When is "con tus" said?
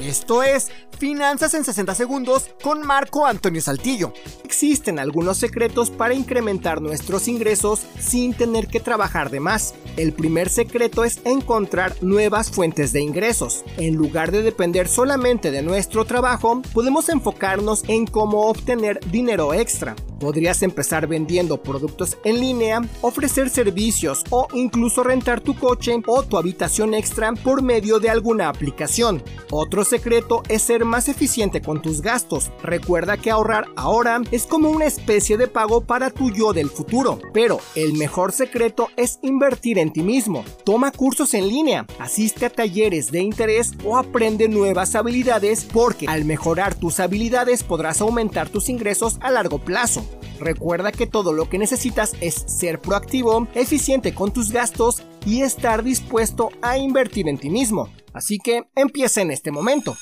31.60-32.02, 54.14-54.52